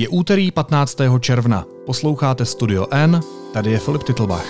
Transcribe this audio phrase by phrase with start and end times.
[0.00, 0.98] Je úterý 15.
[1.20, 1.64] června.
[1.86, 3.20] Posloucháte Studio N,
[3.52, 4.46] tady je Filip Titlbach.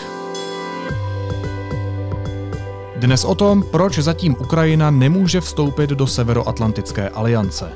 [2.97, 7.73] Dnes o tom, proč zatím Ukrajina nemůže vstoupit do Severoatlantické aliance.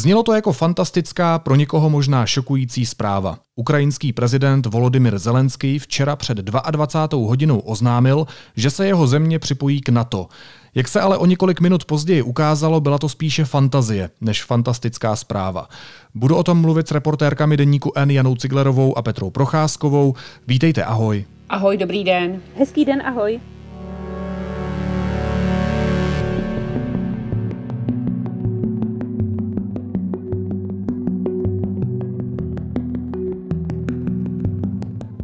[0.00, 3.38] Znělo to jako fantastická, pro někoho možná šokující zpráva.
[3.56, 7.28] Ukrajinský prezident Volodymyr Zelenský včera před 22.
[7.28, 8.26] hodinou oznámil,
[8.56, 10.28] že se jeho země připojí k NATO.
[10.74, 15.68] Jak se ale o několik minut později ukázalo, byla to spíše fantazie než fantastická zpráva.
[16.14, 20.14] Budu o tom mluvit s reportérkami deníku N Janou Ciglerovou a Petrou Procházkovou.
[20.46, 21.24] Vítejte, ahoj.
[21.48, 22.42] Ahoj, dobrý den.
[22.56, 23.40] Hezký den, ahoj.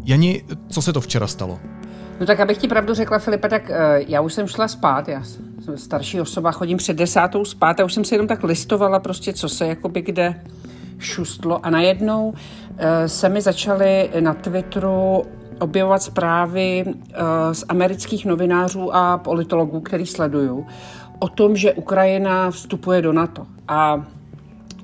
[0.07, 1.59] Jani, co se to včera stalo?
[2.21, 3.77] No tak abych ti pravdu řekla, Filipe, tak uh,
[4.09, 7.95] já už jsem šla spát, já jsem starší osoba, chodím před desátou spát a už
[7.95, 10.41] jsem si jenom tak listovala prostě, co se jakoby kde
[10.99, 12.37] šustlo a najednou uh,
[13.07, 15.25] se mi začaly na Twitteru
[15.61, 16.93] objevovat zprávy uh,
[17.53, 20.67] z amerických novinářů a politologů, který sleduju,
[21.19, 23.47] o tom, že Ukrajina vstupuje do NATO.
[23.69, 24.07] A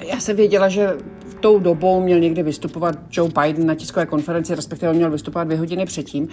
[0.08, 0.96] já jsem věděla, že
[1.42, 5.86] tou dobou měl někdy vystupovat Joe Biden na tiskové konferenci, respektive měl vystupovat dvě hodiny
[5.86, 6.28] předtím.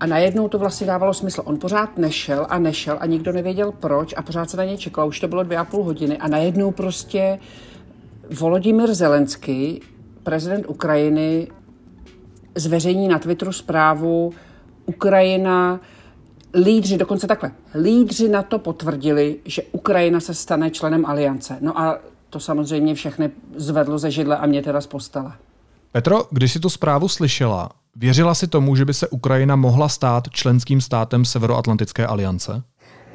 [0.00, 1.42] A najednou to vlastně dávalo smysl.
[1.44, 5.08] On pořád nešel a nešel a nikdo nevěděl proč a pořád se na něj čekal.
[5.08, 7.38] Už to bylo dvě a půl hodiny a najednou prostě
[8.40, 9.80] Volodymyr Zelensky,
[10.22, 11.48] prezident Ukrajiny,
[12.54, 14.32] zveřejní na Twitteru zprávu
[14.86, 15.80] Ukrajina,
[16.54, 21.58] lídři, dokonce takhle, lídři na to potvrdili, že Ukrajina se stane členem aliance.
[21.60, 21.98] No a
[22.30, 25.32] to samozřejmě všechny zvedlo ze židle a mě teda z postele.
[25.92, 30.30] Petro, když si tu zprávu slyšela, věřila si tomu, že by se Ukrajina mohla stát
[30.30, 32.62] členským státem Severoatlantické aliance?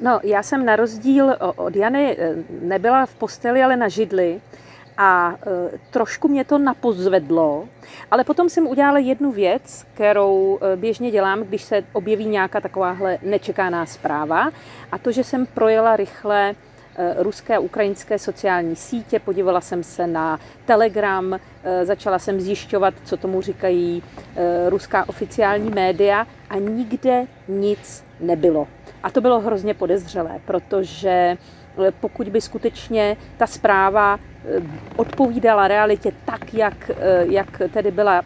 [0.01, 4.41] No, já jsem na rozdíl od Jany eh, nebyla v posteli, ale na židli
[4.97, 7.67] a e, trošku mě to napozvedlo,
[8.11, 13.17] ale potom jsem udělala jednu věc, kterou e, běžně dělám, když se objeví nějaká takováhle
[13.23, 14.49] nečekaná zpráva
[14.91, 16.74] a to, že jsem projela rychle Eh,
[17.17, 23.17] ruské a ukrajinské sociální sítě, podívala jsem se na Telegram, eh, začala jsem zjišťovat, co
[23.17, 24.03] tomu říkají
[24.35, 28.67] eh, ruská oficiální média a nikde nic nebylo.
[29.03, 31.37] A to bylo hrozně podezřelé, protože
[31.99, 34.19] pokud by skutečně ta zpráva
[34.95, 36.91] odpovídala realitě tak, jak,
[37.29, 38.21] jak tedy byla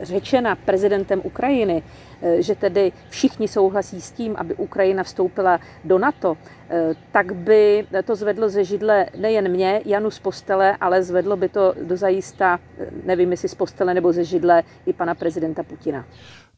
[0.00, 2.05] řečena prezidentem Ukrajiny, eh,
[2.38, 6.36] že tedy všichni souhlasí s tím, aby Ukrajina vstoupila do NATO,
[6.68, 11.48] eh, tak by to zvedlo ze židle nejen mě, Janu z postele, ale zvedlo by
[11.48, 16.04] to do zajista, eh, nevím jestli z postele nebo ze židle, i pana prezidenta Putina.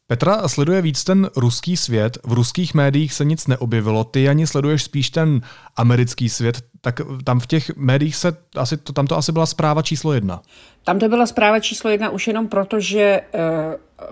[0.07, 4.83] Petra sleduje víc ten ruský svět, v ruských médiích se nic neobjevilo, ty ani sleduješ
[4.83, 5.41] spíš ten
[5.75, 9.81] americký svět, tak tam v těch médiích se asi, to, tam to asi byla zpráva
[9.81, 10.41] číslo jedna.
[10.83, 13.21] Tam to byla zpráva číslo jedna už jenom proto, že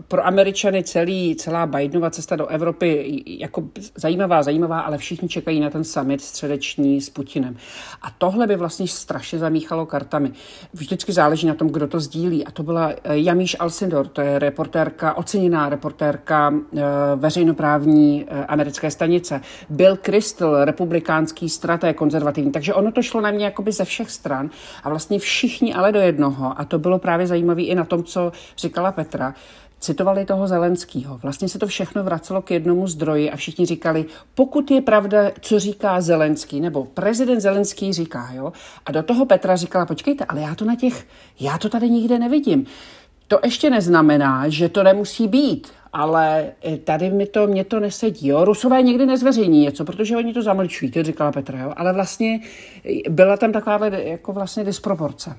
[0.08, 3.64] pro Američany celý, celá Bidenova cesta do Evropy jako
[3.96, 7.56] zajímavá, zajímavá, ale všichni čekají na ten summit středeční s Putinem.
[8.02, 10.31] A tohle by vlastně strašně zamíchalo kartami.
[10.74, 12.46] Vždycky záleží na tom, kdo to sdílí.
[12.46, 16.81] A to byla eh, Jamíš Alcindor, to je reportérka, oceněná reportérka eh,
[17.16, 19.42] veřejnoprávní eh, americké stanice.
[19.70, 22.52] Bill Crystal, republikánský straté konzervativní.
[22.52, 24.50] Takže ono to šlo na mě jakoby ze všech stran
[24.84, 26.59] a vlastně všichni ale do jednoho.
[26.62, 29.34] A to bylo právě zajímavé i na tom, co říkala Petra
[29.80, 31.18] citovali toho Zelenského.
[31.18, 34.06] Vlastně se to všechno vracelo k jednomu zdroji a všichni říkali,
[34.36, 38.54] pokud je pravda, co říká Zelenský, nebo prezident Zelenský říká, jo.
[38.86, 41.08] A do toho Petra říkala, počkejte, ale já to na těch,
[41.40, 42.66] já to tady nikde nevidím.
[43.28, 48.28] To ještě neznamená, že to nemusí být, ale eh, tady mi to, mě to nesedí.
[48.28, 48.46] Jo.
[48.46, 51.74] Rusové nikdy nezveřejní něco, protože oni to zamlčují, to říkala Petra, jo.
[51.78, 52.40] ale vlastně
[52.86, 55.36] eh, byla tam taková jako vlastně disproporce.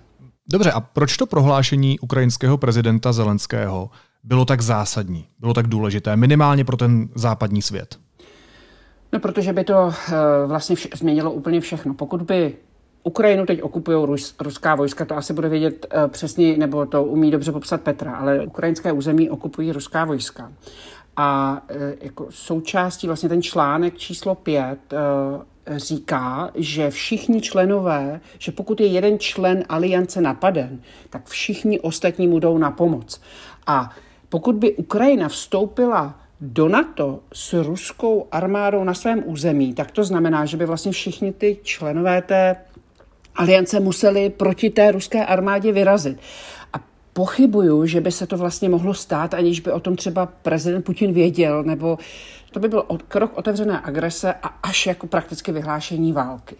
[0.51, 3.91] Dobře, a proč to prohlášení ukrajinského prezidenta Zelenského
[4.25, 7.99] bylo tak zásadní, bylo tak důležité, minimálně pro ten západní svět?
[9.13, 9.93] No, protože by to uh,
[10.47, 11.95] vlastně vše, změnilo úplně všechno.
[11.95, 12.55] Pokud by
[13.03, 17.31] Ukrajinu teď okupují rus, ruská vojska, to asi bude vědět uh, přesně, nebo to umí
[17.31, 20.53] dobře popsat Petra, ale ukrajinské území okupují ruská vojska.
[21.17, 24.99] A uh, jako součástí vlastně ten článek číslo 5 uh,
[25.77, 32.39] říká, že všichni členové, že pokud je jeden člen aliance napaden, tak všichni ostatní mu
[32.39, 33.21] jdou na pomoc.
[33.67, 33.91] A
[34.29, 40.45] pokud by Ukrajina vstoupila do NATO s ruskou armádou na svém území, tak to znamená,
[40.45, 42.57] že by vlastně všichni ty členové té
[43.37, 46.19] aliance museli proti té ruské armádě vyrazit.
[46.73, 46.77] A
[47.13, 51.13] pochybuju, že by se to vlastně mohlo stát, aniž by o tom třeba prezident Putin
[51.13, 51.99] věděl, nebo
[52.51, 56.57] to by byl krok otevřené agrese a až jako prakticky vyhlášení války.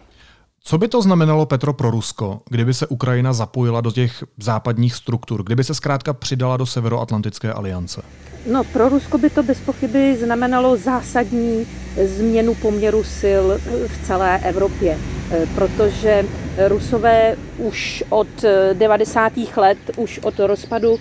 [0.63, 5.43] Co by to znamenalo, Petro, pro Rusko, kdyby se Ukrajina zapojila do těch západních struktur,
[5.43, 8.01] kdyby se zkrátka přidala do Severoatlantické aliance?
[8.51, 11.67] No, pro Rusko by to bez pochyby znamenalo zásadní
[12.05, 13.45] změnu poměru sil
[13.87, 14.97] v celé Evropě,
[15.55, 16.25] protože
[16.67, 18.27] Rusové už od
[18.73, 19.33] 90.
[19.57, 20.97] let, už od rozpadu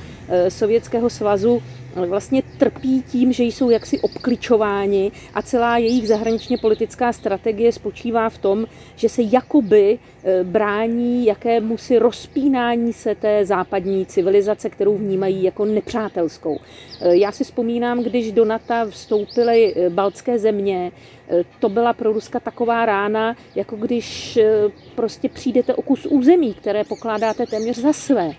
[0.49, 1.63] Sovětského svazu
[2.07, 8.39] vlastně trpí tím, že jsou jaksi obkličováni a celá jejich zahraničně politická strategie spočívá v
[8.39, 8.67] tom,
[8.97, 15.65] že se jakoby e, brání jakému si rozpínání se té západní civilizace, kterou vnímají jako
[15.65, 16.59] nepřátelskou.
[17.01, 20.93] E, já si vzpomínám, když do NATO vstoupily e, baltské země,
[21.61, 24.39] to byla pro Ruska taková rána, jako když
[24.95, 28.33] prostě přijdete o kus území, které pokládáte téměř za své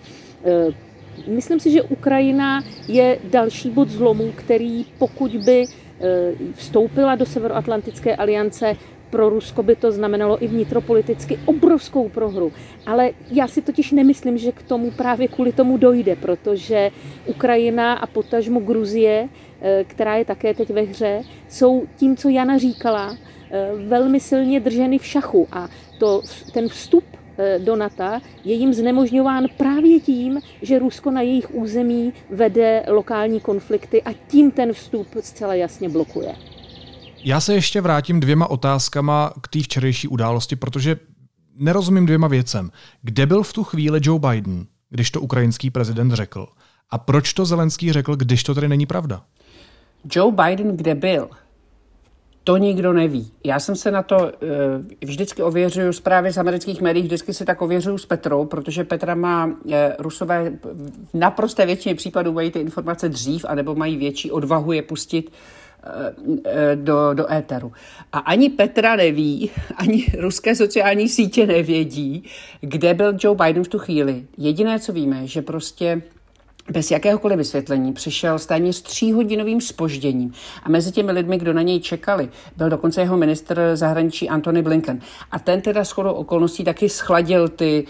[1.28, 6.06] Myslím si, že Ukrajina je další bod zlomu, který pokud by eh,
[6.54, 8.76] vstoupila do Severoatlantické aliance,
[9.10, 12.52] pro Rusko by to znamenalo i vnitropoliticky obrovskou prohru.
[12.86, 16.92] Ale já si totiž nemyslím, že k tomu právě kvůli tomu dojde, protože
[17.26, 19.30] Ukrajina a potažmo Gruzie,
[19.62, 23.18] eh, která je také teď ve hře, jsou tím, co Jana říkala,
[23.52, 25.48] eh, velmi silně drženy v šachu.
[25.52, 25.70] A
[26.00, 26.22] to,
[26.54, 27.04] ten vstup
[27.58, 34.04] do NATO je jim znemožňován právě tím, že Rusko na jejich území vede lokální konflikty
[34.04, 36.36] a tím ten vstup zcela jasně blokuje.
[37.24, 40.98] Já se ještě vrátím dvěma otázkama k té včerejší události, protože
[41.56, 42.72] nerozumím dvěma věcem.
[43.02, 46.48] Kde byl v tu chvíli Joe Biden, když to ukrajinský prezident řekl?
[46.90, 49.22] A proč to Zelenský řekl, když to tedy není pravda?
[50.16, 51.30] Joe Biden kde byl?
[52.44, 53.32] To nikdo neví.
[53.44, 54.30] Já jsem se na to uh,
[55.06, 59.46] vždycky ověřuju zprávy z amerických médií, vždycky si tak ověřuju s Petrou, protože Petra má
[59.46, 60.52] uh, Rusové
[61.14, 66.44] v naprosté většině případů mají ty informace dřív, anebo mají větší odvahu je pustit uh,
[66.76, 67.72] do, do éteru.
[68.12, 72.24] A ani Petra neví, ani ruské sociální sítě nevědí,
[72.62, 74.26] kde byl Joe Biden v tu chvíli.
[74.38, 76.02] Jediné, co víme, že prostě
[76.70, 80.34] bez jakéhokoliv vysvětlení přišel s téměř tříhodinovým spožděním
[80.64, 85.00] a mezi těmi lidmi, kdo na něj čekali, byl dokonce jeho minister zahraničí Antony Blinken.
[85.32, 87.86] A ten teda shodou okolností taky schladil ty,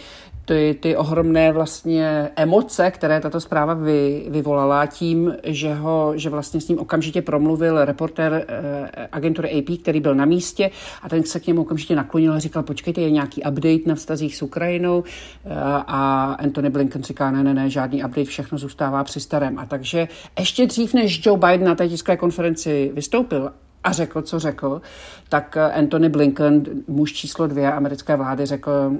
[0.50, 6.62] ty, ty ohromné vlastně emoce, které tato zpráva vy, vyvolala tím, že, ho, že vlastně
[6.62, 11.40] s ním okamžitě promluvil reporter eh, agentury AP, který byl na místě a ten se
[11.40, 15.04] k němu okamžitě naklonil a říkal, počkejte, je nějaký update na vztazích s Ukrajinou
[15.46, 15.50] eh,
[15.88, 19.60] a Anthony Blinken říká, ne, ne, ne, žádný update, všechno zůstává při starém.
[19.60, 20.08] A takže
[20.40, 23.52] ještě dřív, než Joe Biden na té tiskové konferenci vystoupil
[23.84, 24.82] a řekl, co řekl,
[25.30, 28.92] tak Anthony Blinken, muž číslo dvě americké vlády, řekl,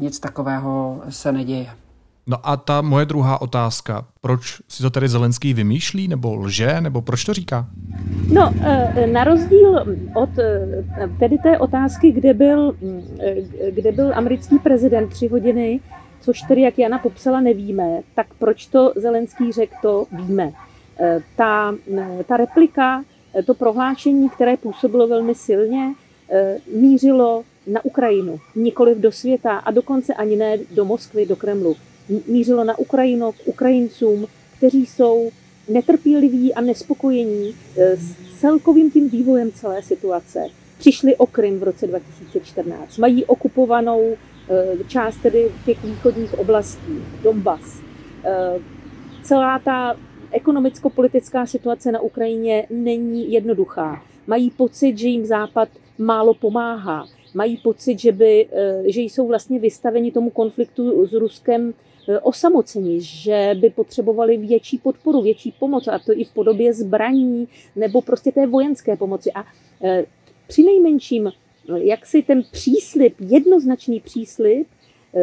[0.00, 1.70] nic takového se neděje.
[2.26, 7.02] No a ta moje druhá otázka, proč si to tedy Zelenský vymýšlí, nebo lže, nebo
[7.02, 7.66] proč to říká?
[8.32, 9.84] No, eh, na rozdíl
[10.14, 10.84] od eh,
[11.18, 12.76] tedy té otázky, kde byl,
[13.20, 15.80] eh, kde byl americký prezident tři hodiny,
[16.20, 20.52] což tedy, jak Jana popsala, nevíme, tak proč to Zelenský řekl, to víme.
[21.36, 21.74] Ta,
[22.26, 23.02] ta replika
[23.42, 25.94] to prohlášení, které působilo velmi silně,
[26.30, 31.76] eh, mířilo na Ukrajinu, nikoliv do světa a dokonce ani ne do Moskvy, do Kremlu.
[32.26, 34.26] Mířilo na Ukrajinu, k Ukrajincům,
[34.56, 35.30] kteří jsou
[35.68, 40.46] netrpěliví a nespokojení eh, s celkovým tím vývojem celé situace.
[40.78, 42.98] Přišli o Krym v roce 2014.
[42.98, 47.80] Mají okupovanou eh, část tedy těch východních oblastí, Donbass.
[49.22, 49.96] Celá ta
[50.34, 54.02] ekonomicko-politická situace na Ukrajině není jednoduchá.
[54.26, 57.06] Mají pocit, že jim Západ málo pomáhá.
[57.34, 61.74] Mají pocit, že, by, eh, že jsou vlastně vystaveni tomu konfliktu s Ruskem
[62.08, 67.48] eh, osamocení, že by potřebovali větší podporu, větší pomoc, a to i v podobě zbraní
[67.76, 69.32] nebo prostě té vojenské pomoci.
[69.34, 69.44] A
[69.84, 70.04] eh,
[70.46, 71.32] při nejmenším,
[71.76, 74.66] jak si ten příslip, jednoznačný příslip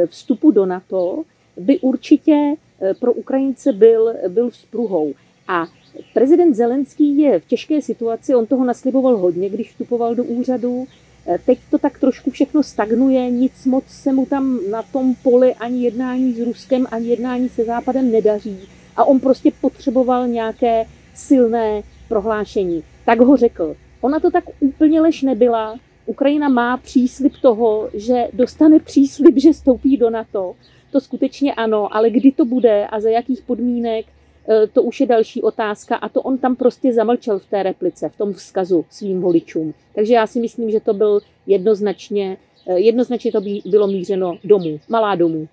[0.05, 1.23] vstupu do NATO
[1.57, 2.55] by určitě
[2.99, 5.13] pro Ukrajince byl, byl vzpruhou.
[5.47, 5.67] A
[6.13, 10.87] prezident Zelenský je v těžké situaci, on toho nasliboval hodně, když vstupoval do úřadu.
[11.27, 15.53] Eh, teď to tak trošku všechno stagnuje, nic moc se mu tam na tom poli
[15.53, 18.59] ani jednání s Ruskem, ani jednání se Západem nedaří.
[18.95, 22.83] A on prostě potřeboval nějaké silné prohlášení.
[23.05, 23.75] Tak ho řekl.
[24.01, 25.79] Ona to tak úplně lež nebyla.
[26.05, 30.55] Ukrajina má příslip toho, že dostane příslip, že stoupí do NATO
[30.91, 34.05] to skutečně ano, ale kdy to bude a za jakých podmínek,
[34.49, 38.09] e, to už je další otázka a to on tam prostě zamlčel v té replice,
[38.09, 39.73] v tom vzkazu svým voličům.
[39.95, 44.79] Takže já si myslím, že to byl jednoznačně, e, jednoznačně to by bylo mířeno domů,
[44.89, 45.47] malá domů.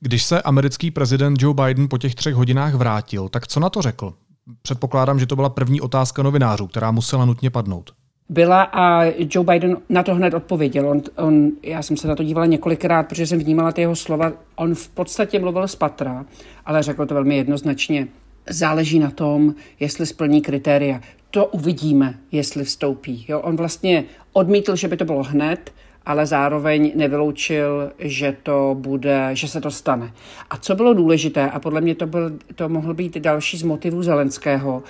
[0.00, 3.82] Když se americký prezident Joe Biden po těch třech hodinách vrátil, tak co na to
[3.82, 4.14] řekl?
[4.62, 7.97] Předpokládám, že to byla první otázka novinářů, která musela nutně padnout.
[8.28, 10.88] Byla a Joe Biden na to hned odpověděl.
[10.88, 14.32] On, on, já jsem se na to dívala několikrát, protože jsem vnímala ty jeho slova.
[14.56, 16.26] On v podstatě mluvil z patra,
[16.66, 18.08] ale řekl to velmi jednoznačně.
[18.50, 21.00] Záleží na tom, jestli splní kritéria.
[21.30, 23.24] To uvidíme, jestli vstoupí.
[23.28, 23.40] Jo?
[23.40, 25.72] On vlastně odmítl, že by to bylo hned,
[26.08, 30.12] ale zároveň nevyloučil, že to bude, že se to stane.
[30.50, 34.02] A co bylo důležité, a podle mě to, byl, to mohl být další z motivů
[34.02, 34.82] Zelenského,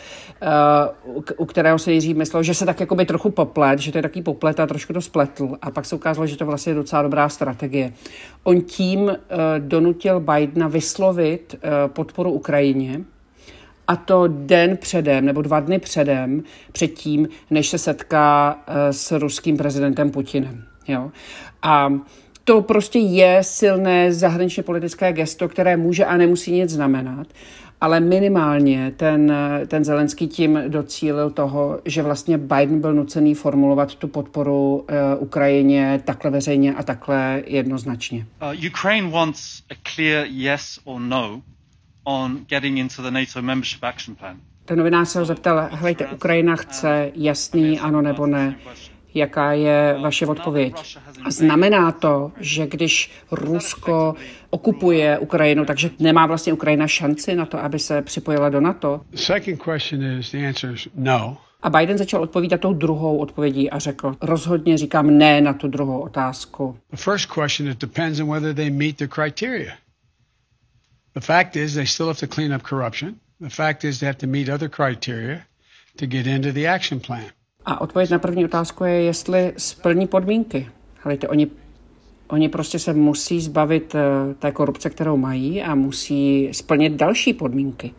[1.16, 4.02] uh, u kterého se Jiří myslel, že se tak jakoby trochu poplet, že to je
[4.02, 5.56] taký poplet a trošku to spletl.
[5.62, 7.92] A pak se ukázalo, že to vlastně je docela dobrá strategie.
[8.44, 9.12] On tím uh,
[9.58, 13.00] donutil Bidena vyslovit uh, podporu Ukrajině,
[13.88, 18.58] a to den předem, nebo dva dny předem, předtím, než se setká
[18.90, 20.64] s ruským prezidentem Putinem.
[20.88, 21.10] Jo?
[21.62, 21.92] A
[22.44, 27.26] to prostě je silné zahraničně politické gesto, které může a nemusí nic znamenat,
[27.80, 29.32] ale minimálně ten,
[29.66, 34.86] ten Zelenský tím docílil toho, že vlastně Biden byl nucený formulovat tu podporu uh,
[35.18, 38.26] Ukrajině takhle veřejně a takhle jednoznačně.
[38.42, 41.42] Uh, Ukraine wants a clear yes or no
[42.04, 44.36] on getting into the NATO membership action plan.
[44.64, 48.56] Ten novinář se ho zeptal, hejte, Ukrajina chce jasný ano nebo ne
[49.18, 50.98] jaká je vaše odpověď.
[51.24, 54.14] A znamená to, že když Rusko
[54.50, 59.00] okupuje Ukrajinu, takže nemá vlastně Ukrajina šanci na to, aby se připojila do NATO?
[60.94, 61.36] No.
[61.62, 66.00] A Biden začal odpovídat tou druhou odpovědí a řekl, rozhodně říkám ne na tu druhou
[66.00, 66.78] otázku.
[71.20, 73.14] Fact is they still have to clean up corruption.
[73.40, 75.42] The fact is they have to meet other criteria
[75.96, 77.30] to get into the action plan.
[77.68, 80.68] A odpověď na první otázku je, jestli splní podmínky.
[81.02, 81.46] Hledajte, oni,
[82.28, 87.94] oni prostě se musí zbavit eh, té korupce, kterou mají a musí splnit další podmínky.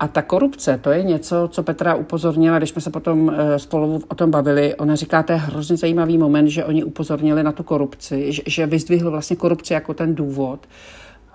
[0.00, 4.02] A ta korupce, to je něco, co Petra upozornila, když jsme se potom eh, spolu
[4.08, 4.74] o tom bavili.
[4.74, 8.66] Ona říká, to je hrozně zajímavý moment, že oni upozornili na tu korupci, že, že
[8.66, 10.68] vyzdvihl vlastně korupci jako ten důvod.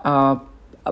[0.04, 0.42] A,
[0.84, 0.90] a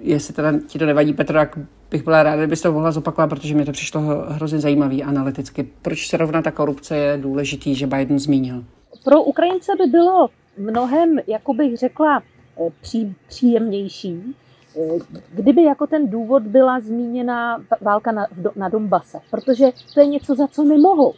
[0.00, 1.58] jestli teda ti to nevadí, Petro, jak
[1.92, 5.68] bych byla ráda, kdybyste to mohla zopakovat, protože mi to přišlo hrozně zajímavý analyticky.
[5.82, 8.64] Proč se rovna ta korupce je důležitý, že Biden zmínil?
[9.04, 12.22] Pro Ukrajince by bylo mnohem, jako bych řekla,
[12.66, 14.36] eh, pří, příjemnější,
[14.76, 14.98] eh,
[15.34, 20.46] kdyby jako ten důvod byla zmíněna válka na, na Donbase, protože to je něco, za
[20.46, 21.14] co nemohou.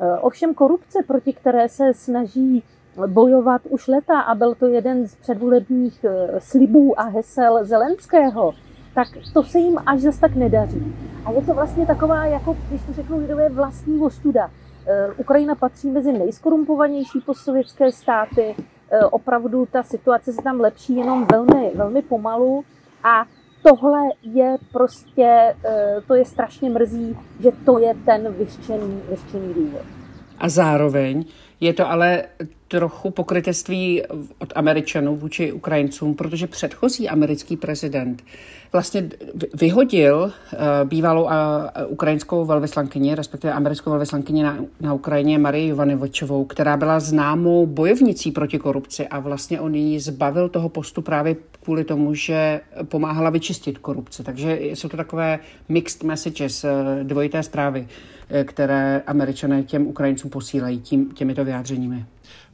[0.00, 2.62] Eh, ovšem korupce, proti které se snaží
[3.06, 6.04] bojovat už leta a byl to jeden z předvolebních
[6.38, 8.54] slibů a hesel Zelenského,
[8.94, 10.96] tak to se jim až zase tak nedaří.
[11.24, 14.50] A je to vlastně taková, jako když to řeknu lidové, vlastní ostuda.
[14.86, 18.54] Eh, Ukrajina patří mezi nejskorumpovanější postsovětské státy.
[18.90, 22.64] Eh, opravdu ta situace se tam lepší jenom velmi, velmi pomalu.
[23.04, 23.24] A
[23.62, 29.82] tohle je prostě, eh, to je strašně mrzí, že to je ten vyřčený, vyřčený důvod.
[30.38, 31.24] A zároveň
[31.60, 32.22] je to ale
[32.72, 34.02] trochu pokrytectví
[34.38, 38.22] od Američanů vůči Ukrajincům, protože předchozí americký prezident
[38.72, 39.08] vlastně
[39.54, 41.28] vyhodil uh, bývalou
[41.88, 48.58] ukrajinskou velvyslankyni, respektive americkou velvyslankyni na, na Ukrajině Marii Jovanovičovou, která byla známou bojovnicí proti
[48.58, 54.22] korupci a vlastně on ji zbavil toho postu právě kvůli tomu, že pomáhala vyčistit korupci.
[54.22, 55.38] Takže jsou to takové
[55.68, 56.70] mixed messages, uh,
[57.02, 57.88] dvojité zprávy,
[58.44, 62.04] které američané těm Ukrajincům posílají tím, těmito vyjádřeními.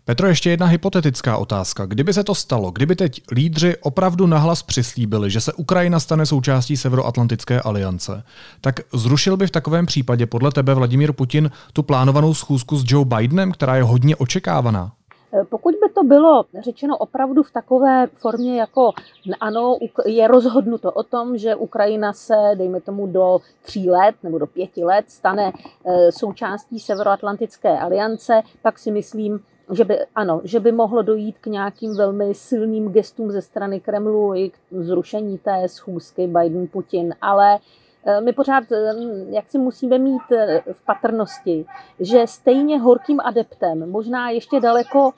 [0.08, 1.86] Petro, ještě jedna hypotetická otázka.
[1.86, 6.76] Kdyby se to stalo, kdyby teď lídři opravdu nahlas přislíbili, že se Ukrajina stane součástí
[6.76, 8.22] Severoatlantické aliance,
[8.60, 13.04] tak zrušil by v takovém případě podle tebe Vladimír Putin tu plánovanou schůzku s Joe
[13.04, 14.92] Bidenem, která je hodně očekávaná?
[15.34, 18.92] Eh, pokud by to bylo řečeno opravdu v takové formě, jako
[19.40, 24.46] ano, je rozhodnuto o tom, že Ukrajina se, dejme tomu, do tří let nebo do
[24.46, 30.72] pěti let stane eh, součástí Severoatlantické aliance, pak si myslím, že by, ano, že by
[30.72, 36.26] mohlo dojít k nějakým velmi silným gestům ze strany Kremlu i k zrušení té schůzky
[36.26, 37.58] Biden-Putin, ale
[38.06, 38.94] eh, my pořád eh,
[39.30, 41.66] jak si musíme mít eh, v patrnosti,
[42.00, 45.10] že stejně horkým adeptem, možná ještě daleko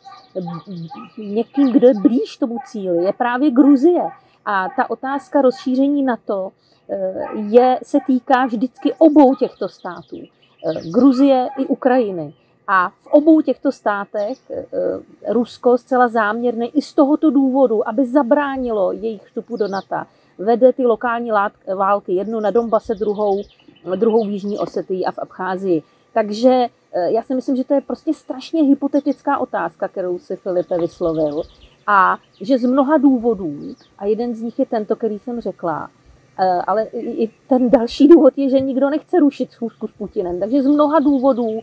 [1.18, 4.02] někým, kdo je blíž tomu cíli, je právě Gruzie.
[4.44, 6.50] A ta otázka rozšíření NATO
[7.34, 10.16] je, se týká vždycky obou těchto států.
[10.92, 12.34] Gruzie i Ukrajiny.
[12.72, 14.64] A v obou těchto státech eh,
[15.28, 19.96] Rusko zcela záměrně i z tohoto důvodu, aby zabránilo jejich vstupu do NATO,
[20.38, 21.30] vede ty lokální
[21.76, 23.42] války, jednu na Donbase, druhou,
[23.96, 25.82] druhou v Jižní Osetii a v Abcházii.
[26.14, 30.78] Takže eh, já si myslím, že to je prostě strašně hypotetická otázka, kterou si Filipe
[30.78, 31.42] vyslovil.
[31.86, 35.90] a že z mnoha důvodů, a jeden z nich je tento, který jsem řekla,
[36.38, 40.40] eh, ale i ten další důvod je, že nikdo nechce rušit schůzku s Putinem.
[40.40, 41.62] Takže z mnoha důvodů eh,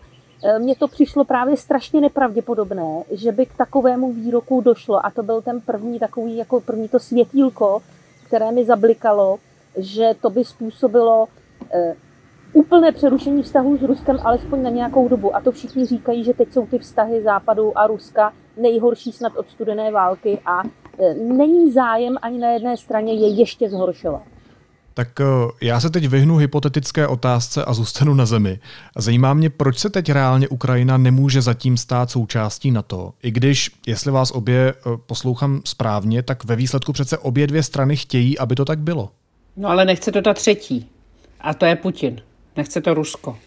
[0.59, 5.05] mně to přišlo právě strašně nepravděpodobné, že by k takovému výroku došlo.
[5.05, 7.81] A to byl ten první takový, jako první to světílko,
[8.27, 9.39] které mi zablikalo,
[9.77, 11.27] že to by způsobilo
[11.73, 11.95] eh,
[12.53, 15.35] úplné přerušení vztahů s Ruskem alespoň na nějakou dobu.
[15.35, 19.49] A to všichni říkají, že teď jsou ty vztahy Západu a Ruska nejhorší snad od
[19.49, 24.36] studené války a e, není zájem ani na jedné straně je ještě zhoršovat.
[24.97, 25.25] Tak e,
[25.61, 28.59] já se teď vyhnu hypotetické otázce a zůstanu na zemi.
[28.95, 34.11] Zajímá mě, proč se teď reálně Ukrajina nemůže zatím stát součástí NATO, i když, jestli
[34.11, 34.73] vás obě e,
[35.05, 39.11] poslouchám správně, tak ve výsledku přece obě dvě strany chtějí, aby to tak bylo.
[39.57, 40.89] No ale nechce to ta třetí.
[41.41, 42.21] A to je Putin.
[42.55, 43.37] Nechce to Rusko.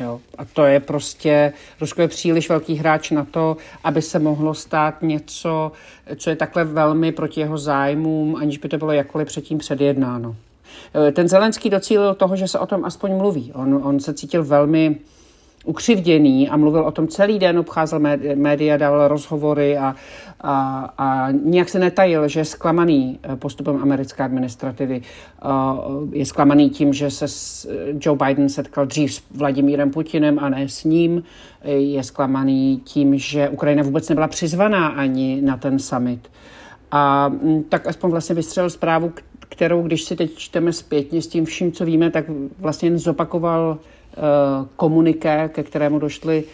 [0.00, 0.20] Jo?
[0.38, 5.02] A to je prostě, Rusko je příliš velký hráč na to, aby se mohlo stát
[5.02, 5.72] něco,
[6.16, 10.36] co je takhle velmi proti jeho zájmům, aniž by to bylo jakkoliv předtím předjednáno.
[11.08, 13.52] E, ten Zelenský docílil toho, že se o tom aspoň mluví.
[13.54, 14.96] On, on se cítil velmi
[15.64, 18.00] ukřivděný a mluvil o tom celý den, obcházel
[18.34, 19.94] média, dával rozhovory a,
[20.40, 25.02] a, a nějak se netajil, že je zklamaný eh, postupem americké administrativy.
[25.02, 25.48] Eh,
[26.12, 27.26] je zklamaný tím, že se
[28.00, 31.22] Joe Biden setkal dřív s Vladimírem Putinem a ne s ním.
[31.64, 36.28] Je zklamaný tím, že Ukrajina vůbec nebyla přizvaná ani na ten summit.
[36.90, 39.12] A mm, tak aspoň vlastně vystřelil zprávu,
[39.48, 42.24] kterou, když si teď čteme zpětně s tím vším, co víme, tak
[42.58, 43.78] vlastně jen zopakoval
[44.16, 46.44] Eh, komuniké, ke kterému došly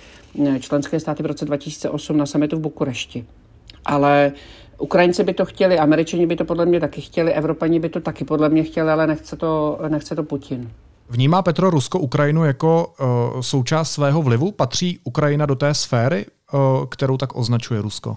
[0.47, 3.25] eh, členské státy v roce 2008 na summitu v Bukurešti.
[3.85, 4.33] Ale
[4.79, 8.25] Ukrajinci by to chtěli, Američani by to podle mě taky chtěli, Evropani by to taky
[8.25, 10.71] podle mě chtěli, ale nechce to, nechce to Putin.
[11.09, 12.93] Vnímá Petro Rusko Ukrajinu jako
[13.35, 14.53] uh, součást svého vlivu?
[14.53, 18.17] Patří Ukrajina do té sféry, uh, kterou tak označuje Rusko?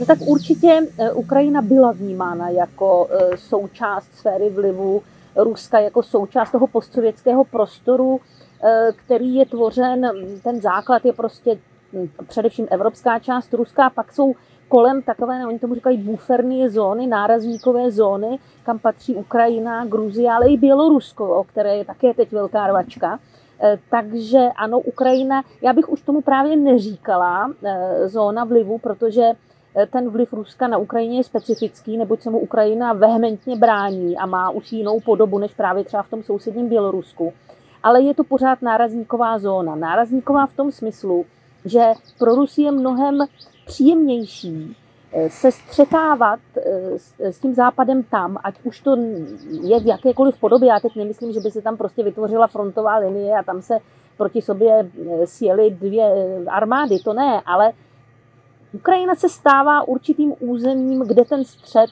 [0.00, 5.02] No tak určitě Ukrajina byla vnímána jako uh, součást sféry vlivu
[5.36, 8.20] Ruska, jako součást toho postsovětského prostoru,
[8.64, 10.10] Eh, který je tvořen,
[10.42, 11.58] ten základ je prostě
[11.92, 14.34] hm, především evropská část, ruská, pak jsou
[14.68, 20.56] kolem takové, oni tomu říkají buferní zóny, nárazníkové zóny, kam patří Ukrajina, Gruzie, ale i
[20.56, 23.18] Bělorusko, o které je také teď velká rvačka.
[23.62, 29.32] Eh, takže ano, Ukrajina, já bych už tomu právě neříkala eh, zóna vlivu, protože
[29.90, 34.50] ten vliv Ruska na Ukrajině je specifický, neboť se mu Ukrajina vehementně brání a má
[34.50, 37.32] už jinou podobu než právě třeba v tom sousedním Bělorusku
[37.82, 39.74] ale je to pořád nárazníková zóna.
[39.74, 41.26] Nárazníková v tom smyslu,
[41.64, 43.18] že pro Rusy je mnohem
[43.66, 44.76] příjemnější
[45.12, 46.98] eh, se střetávat eh,
[47.32, 48.96] s tím západem tam, ať už to
[49.62, 50.68] je v jakékoliv podobě.
[50.68, 53.78] Já teď nemyslím, že by se tam prostě vytvořila frontová linie a tam se
[54.16, 56.04] proti sobě eh, sjeli dvě
[56.48, 57.72] armády, to ne, ale
[58.72, 61.90] Ukrajina se stává určitým územím, kde ten střed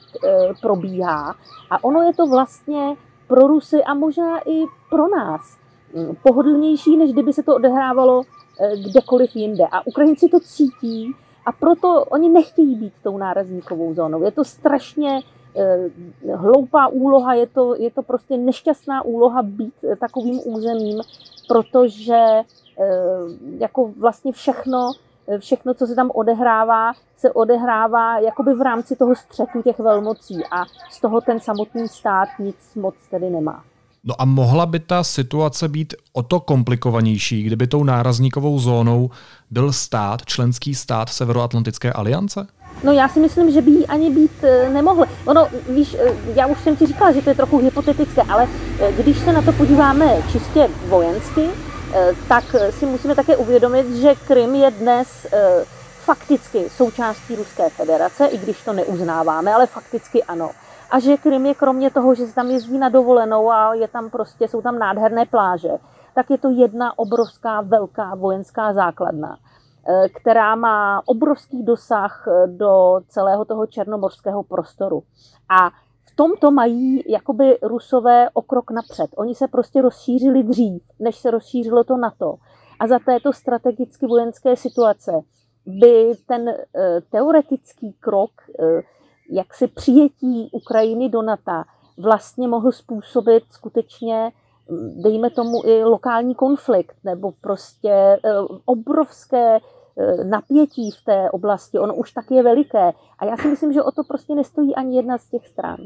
[0.61, 1.35] probíhá
[1.71, 2.95] a ono je to vlastně
[3.27, 5.59] pro Rusy a možná i pro nás
[6.23, 8.21] pohodlnější, než kdyby se to odehrávalo
[8.59, 9.63] eh, kdekoliv jinde.
[9.71, 11.15] A Ukrajinci to cítí
[11.45, 14.23] a proto oni nechtějí být tou nárazníkovou zónou.
[14.23, 15.19] Je to strašně
[15.55, 15.89] eh,
[16.35, 21.01] hloupá úloha, je to, je to prostě nešťastná úloha být eh, takovým územím,
[21.47, 22.43] protože
[23.57, 24.91] jako vlastně všechno,
[25.39, 30.65] všechno, co se tam odehrává, se odehrává jakoby v rámci toho střetu těch velmocí a
[30.91, 33.63] z toho ten samotný stát nic moc tedy nemá.
[34.03, 39.09] No a mohla by ta situace být o to komplikovanější, kdyby tou nárazníkovou zónou
[39.51, 42.47] byl stát, členský stát Severoatlantické aliance?
[42.83, 45.05] No já si myslím, že by jí ani být eh, nemohl.
[45.25, 48.47] Ono, víš, eh, já už jsem ti říkala, že to je trochu hypotetické, ale
[48.79, 51.41] eh, když se na to podíváme čistě vojensky,
[52.27, 55.27] tak si musíme také uvědomit, že Krym je dnes
[55.99, 60.51] fakticky součástí Ruské federace, i když to neuznáváme, ale fakticky ano
[60.91, 64.09] a že Krym je kromě toho, že se tam jezdí na dovolenou a je tam
[64.09, 65.69] prostě, jsou tam nádherné pláže,
[66.15, 69.37] tak je to jedna obrovská velká vojenská základna,
[69.87, 75.03] eh, která má obrovský dosah eh, do celého toho černomorského prostoru.
[75.49, 75.71] A
[76.19, 79.07] tomto mají jakoby rusové o krok napřed.
[79.15, 82.35] Oni se prostě rozšířili dřív, než se rozšířilo to NATO.
[82.79, 85.11] A za této strategicky vojenské situace
[85.65, 88.31] by ten eh, teoretický krok
[89.31, 91.63] jaksi přijetí Ukrajiny do NATO
[91.99, 94.31] vlastně mohl způsobit skutečně,
[94.95, 98.19] dejme tomu, i lokální konflikt nebo prostě eh,
[98.65, 99.59] obrovské eh,
[100.23, 101.79] napětí v té oblasti.
[101.79, 102.91] Ono už tak je veliké.
[103.19, 105.77] A já si myslím, že o to prostě nestojí ani jedna z těch stran.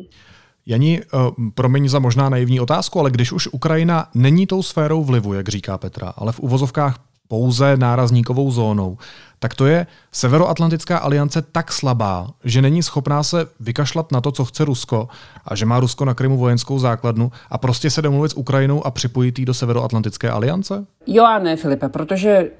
[0.66, 1.18] Jani, eh,
[1.56, 5.78] promiň za možná naivní otázku, ale když už Ukrajina není tou sférou vlivu, jak říká
[5.78, 8.98] Petra, ale v uvozovkách pouze nárazníkovou zónou,
[9.40, 14.46] tak to je Severoatlantická aliance tak slabá, že není schopná se vykašlat na to, co
[14.46, 15.08] chce Rusko
[15.46, 18.92] a že má Rusko na Krymu vojenskou základnu a prostě se domluvit s Ukrajinou a
[18.92, 20.86] připojit ji do Severoatlantické aliance?
[21.08, 22.52] Jo a ne, Filipe, protože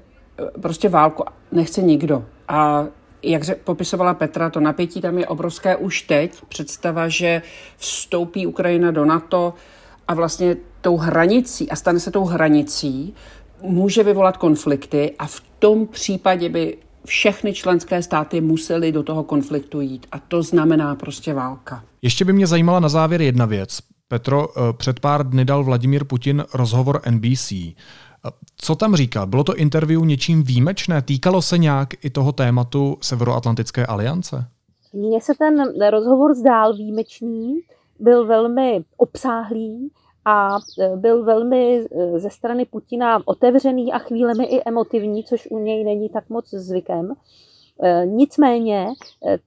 [0.62, 2.24] prostě válku nechce nikdo.
[2.48, 2.86] A
[3.22, 6.42] jak popisovala Petra, to napětí tam je obrovské už teď.
[6.48, 7.42] Představa, že
[7.76, 9.54] vstoupí Ukrajina do NATO
[10.08, 13.14] a vlastně tou hranicí, a stane se tou hranicí,
[13.62, 19.80] může vyvolat konflikty a v tom případě by všechny členské státy musely do toho konfliktu
[19.80, 20.06] jít.
[20.12, 21.84] A to znamená prostě válka.
[22.02, 23.78] Ještě by mě zajímala na závěr jedna věc.
[24.08, 27.52] Petro, eh, před pár dny dal Vladimír Putin rozhovor NBC.
[28.56, 29.26] Co tam říkal?
[29.26, 31.02] Bylo to interview něčím výjimečné?
[31.02, 34.46] Týkalo se nějak i toho tématu Severoatlantické aliance?
[34.92, 37.60] Mně se ten rozhovor zdál výjimečný,
[38.00, 39.90] byl velmi obsáhlý,
[40.24, 45.58] a e, byl velmi e, ze strany Putina otevřený a chvílemi i emotivní, což u
[45.58, 47.14] něj není tak moc zvykem.
[47.82, 48.88] E, nicméně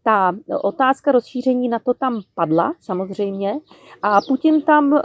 [0.04, 3.60] ta otázka rozšíření na to tam padla samozřejmě
[4.02, 5.02] a Putin tam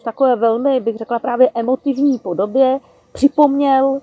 [0.00, 2.80] v takové velmi, bych řekla právě emotivní podobě
[3.12, 4.00] připomněl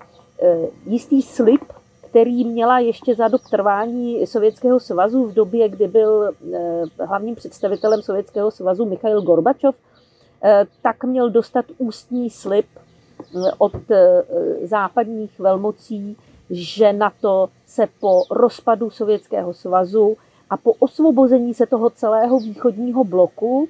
[0.86, 1.62] jistý slib,
[2.10, 6.32] který měla ještě za dob trvání Sovětského svazu v době, kdy byl
[7.00, 9.76] hlavním představitelem Sovětského svazu Mikhail Gorbačov,
[10.44, 14.24] Eh, tak měl dostat ústní slib eh, od eh,
[14.64, 16.18] západních velmocí,
[16.50, 20.18] že na to se po rozpadu Sovětského svazu
[20.50, 23.68] a po osvobození se toho celého východního bloku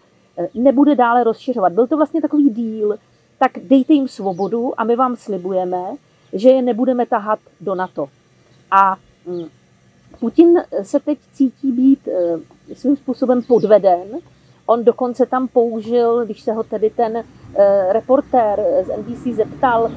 [0.53, 1.73] nebude dále rozšiřovat.
[1.73, 2.97] Byl to vlastně takový díl,
[3.39, 5.95] tak dejte jim svobodu a my vám slibujeme,
[6.33, 8.07] že je nebudeme tahat do NATO.
[8.71, 9.49] A hm,
[10.19, 12.07] Putin se teď cítí být
[12.73, 14.19] svým způsobem podveden,
[14.69, 17.23] On dokonce tam použil, když se ho tedy ten uh,
[17.91, 19.91] reportér z NBC zeptal, uh,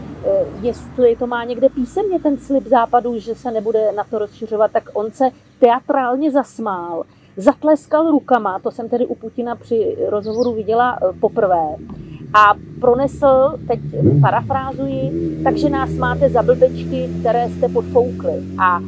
[0.65, 4.85] jestli to má někde písemně ten slib západu, že se nebude na to rozšiřovat, tak
[4.93, 5.25] on se
[5.61, 7.05] teatrálně zasmál,
[7.37, 11.77] zatleskal rukama, to jsem tedy u Putina při rozhovoru viděla uh, poprvé,
[12.35, 13.81] a pronesl, teď
[14.21, 18.33] parafrázuji, takže nás máte za blbečky, které jste podfoukli.
[18.59, 18.81] A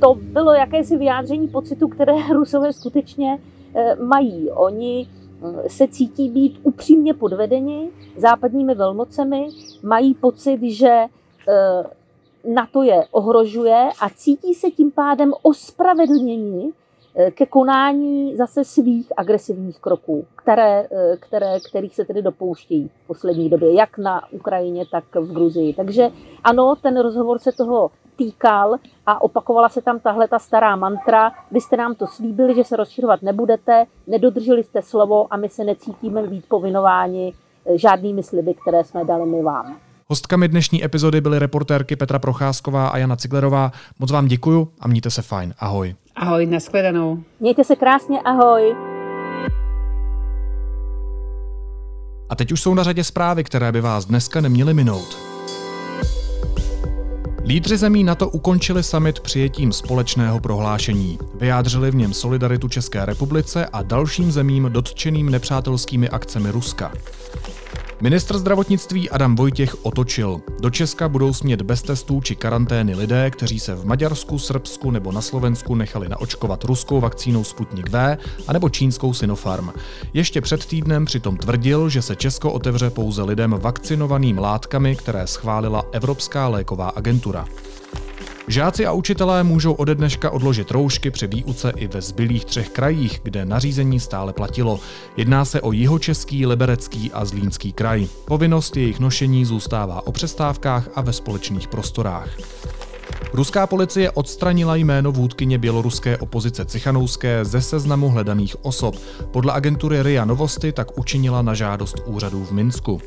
[0.00, 3.65] to bylo jakési vyjádření pocitu, které Rusové skutečně Eh,
[4.00, 4.50] mají.
[4.50, 9.48] Oni eh, se cítí být upřímně podvedeni západními velmocemi,
[9.82, 11.04] mají pocit, že
[11.48, 11.84] eh,
[12.54, 16.72] na to je ohrožuje a cítí se tím pádem ospravedlněni
[17.30, 20.88] ke konání zase svých agresivních kroků, které,
[21.20, 25.74] které, kterých se tedy dopouštějí v poslední době, jak na Ukrajině, tak v Gruzii.
[25.74, 26.10] Takže
[26.44, 28.76] ano, ten rozhovor se toho týkal
[29.06, 32.76] a opakovala se tam tahle ta stará mantra, vy jste nám to slíbili, že se
[32.76, 37.32] rozšiřovat nebudete, nedodrželi jste slovo a my se necítíme být povinováni
[37.66, 39.76] eh, žádnými sliby, které jsme dali my vám.
[40.08, 43.72] Hostkami dnešní epizody byly reportérky Petra Procházková a Jana Ciglerová.
[43.98, 45.54] Moc vám děkuju a mějte se fajn.
[45.58, 45.94] Ahoj.
[46.18, 47.22] Ahoj, nashledanou.
[47.40, 48.76] Mějte se krásně, ahoj.
[52.28, 55.18] A teď už jsou na řadě zprávy, které by vás dneska neměly minout.
[57.44, 61.18] Lídři zemí NATO ukončili summit přijetím společného prohlášení.
[61.34, 66.92] Vyjádřili v něm solidaritu České republice a dalším zemím dotčeným nepřátelskými akcemi Ruska.
[68.00, 70.40] Ministr zdravotnictví Adam Vojtěch otočil.
[70.60, 75.12] Do Česka budou smět bez testů či karantény lidé, kteří se v Maďarsku, Srbsku nebo
[75.12, 79.70] na Slovensku nechali naočkovat ruskou vakcínou Sputnik V anebo čínskou Sinopharm.
[80.14, 85.84] Ještě před týdnem přitom tvrdil, že se Česko otevře pouze lidem vakcinovaným látkami, které schválila
[85.92, 87.46] Evropská léková agentura.
[88.48, 93.20] Žáci a učitelé můžou ode dneška odložit roušky při výuce i ve zbylých třech krajích,
[93.22, 94.80] kde nařízení stále platilo.
[95.16, 98.06] Jedná se o jihočeský, liberecký a zlínský kraj.
[98.24, 102.28] Povinnost jejich nošení zůstává o přestávkách a ve společných prostorách.
[103.32, 108.94] Ruská policie odstranila jméno vůdkyně běloruské opozice Cichanouské ze seznamu hledaných osob.
[109.30, 113.00] Podle agentury RIA Novosti tak učinila na žádost úřadů v Minsku.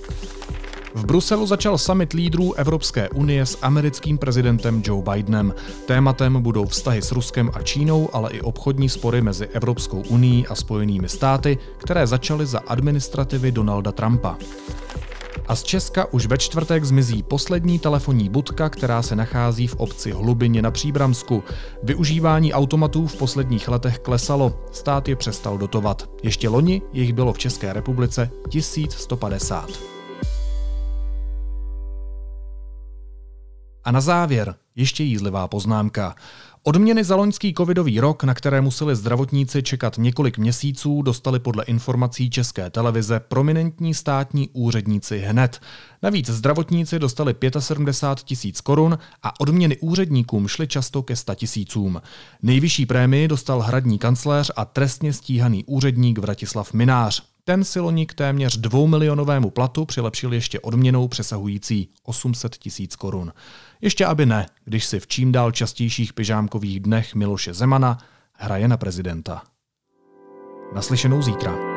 [0.96, 5.54] V Bruselu začal summit lídrů Evropské unie s americkým prezidentem Joe Bidenem.
[5.86, 10.56] Tématem budou vztahy s Ruskem a Čínou, ale i obchodní spory mezi Evropskou unii a
[10.56, 14.38] Spojenými státy, které začaly za administrativy Donalda Trumpa.
[15.48, 20.12] A z Česka už ve čtvrtek zmizí poslední telefonní budka, která se nachází v obci
[20.12, 21.44] Hlubině na Příbramsku.
[21.84, 26.10] Využívání automatů v posledních letech klesalo, stát je přestal dotovat.
[26.24, 29.99] Ještě loni jich bylo v České republice 1150.
[33.84, 36.16] A na závěr ještě jízlivá poznámka.
[36.64, 42.30] Odměny za loňský covidový rok, na které museli zdravotníci čekat několik měsíců, dostali podle informací
[42.30, 45.62] České televize prominentní státní úředníci hned.
[46.04, 52.02] Navíc zdravotníci dostali 75 tisíc korun a odměny úředníkům šly často ke 100 tisícům.
[52.42, 57.29] Nejvyšší prémii dostal hradní kancléř a trestně stíhaný úředník Vratislav Minář.
[57.44, 63.34] Ten si loni k téměř dvoumilionovému platu přilepšil ještě odměnou přesahující 800 tisíc korun.
[63.82, 67.98] Ještě aby ne, když si v čím dál častějších pyžámkových dnech Miloše Zemana
[68.34, 69.42] hraje na prezidenta.
[70.76, 71.69] Naslyšenou zítra.